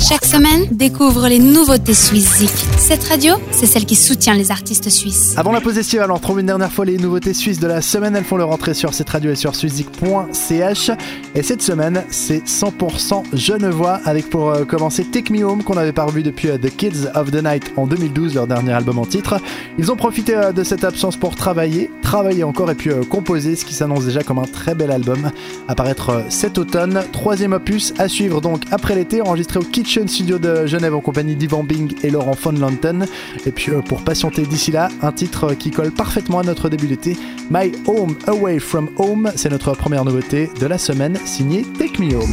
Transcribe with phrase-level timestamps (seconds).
[0.00, 2.42] Chaque semaine, découvre les nouveautés suisses
[2.78, 5.34] Cette radio, c'est celle qui soutient les artistes suisses.
[5.36, 8.16] Avant la pause estivale, on retrouve une dernière fois les nouveautés suisses de la semaine.
[8.16, 10.90] Elles font leur entrée sur cette radio et sur suizik.ch.
[11.34, 15.92] Et cette semaine, c'est 100% genevois avec pour euh, commencer Take Me Home qu'on n'avait
[15.92, 19.04] pas revu depuis euh, The Kids of the Night en 2012, leur dernier album en
[19.04, 19.38] titre.
[19.78, 23.64] Ils ont profité euh, de cette absence pour travailler, travailler encore et puis composer ce
[23.64, 25.30] qui s'annonce déjà comme un très bel album.
[25.68, 30.66] Apparaître cet automne, troisième opus à suivre donc après l'été, enregistré au Kitchen Studio de
[30.66, 33.06] Genève en compagnie d'Ivan Bing et Laurent von Lanten.
[33.46, 36.88] Et puis euh, pour patienter d'ici là, un titre qui colle parfaitement à notre début
[36.88, 37.16] d'été,
[37.48, 42.16] My Home Away From Home, c'est notre première nouveauté de la semaine, signée Take Me
[42.16, 42.32] Home.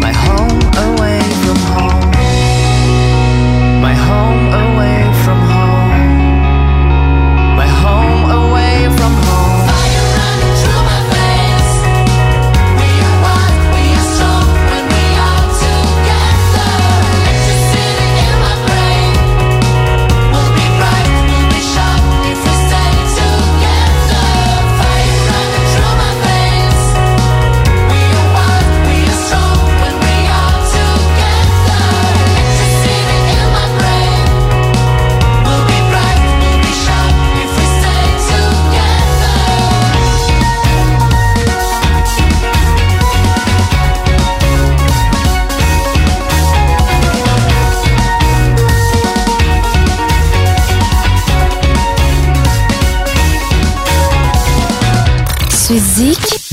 [0.00, 2.17] My home away from home.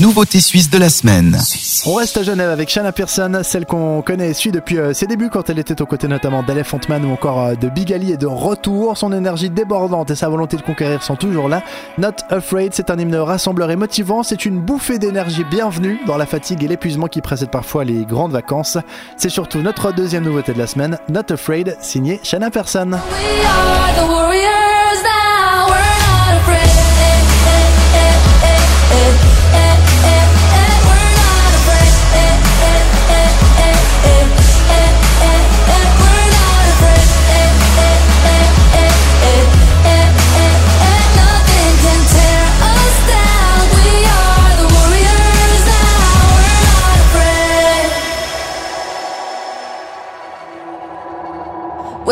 [0.00, 1.38] Nouveauté suisse de la semaine.
[1.86, 5.06] On reste à Genève avec Shanna Pearson, celle qu'on connaît et suit depuis euh, ses
[5.06, 8.10] débuts quand elle était aux côtés notamment d'Elephant Man ou encore euh, de Big Ali
[8.10, 8.98] et de retour.
[8.98, 11.62] Son énergie débordante et sa volonté de conquérir sont toujours là.
[11.96, 14.24] Not Afraid, c'est un hymne rassembleur et motivant.
[14.24, 18.32] C'est une bouffée d'énergie bienvenue dans la fatigue et l'épuisement qui précèdent parfois les grandes
[18.32, 18.78] vacances.
[19.16, 22.98] C'est surtout notre deuxième nouveauté de la semaine, Not Afraid, signé Shanna Pearson.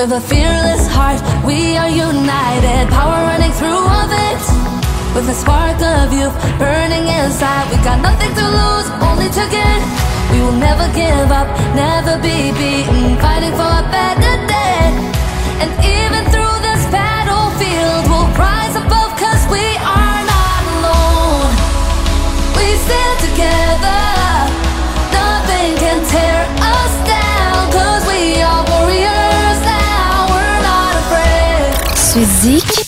[0.05, 1.17] With a fearless heart,
[1.47, 2.93] we are united.
[2.93, 4.47] Power running through our veins.
[5.17, 7.65] With a spark of youth burning inside.
[7.73, 9.81] We got nothing to lose, only to gain.
[10.29, 13.17] We will never give up, never be beaten.
[13.17, 14.93] Fighting for a better day.
[15.65, 16.44] And even through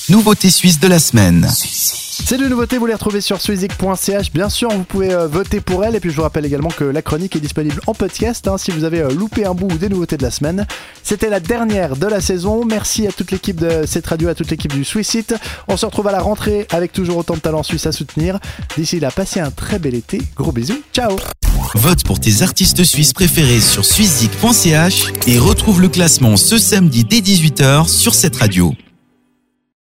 [0.09, 1.49] Nouveauté suisse de la semaine.
[1.51, 4.33] C'est de nouveautés, vous les retrouvez sur swizik.ch.
[4.33, 5.97] Bien sûr, vous pouvez euh, voter pour elle.
[5.97, 8.71] Et puis je vous rappelle également que la chronique est disponible en podcast hein, si
[8.71, 10.65] vous avez euh, loupé un bout des nouveautés de la semaine.
[11.03, 12.65] C'était la dernière de la saison.
[12.65, 15.35] Merci à toute l'équipe de cette radio, à toute l'équipe du Swissite.
[15.67, 18.39] On se retrouve à la rentrée avec toujours autant de talents suisses à soutenir.
[18.77, 20.23] D'ici là, passez un très bel été.
[20.37, 20.81] Gros bisous.
[20.93, 21.17] Ciao.
[21.75, 27.19] Vote pour tes artistes suisses préférés sur swizik.ch et retrouve le classement ce samedi dès
[27.19, 28.73] 18h sur cette radio.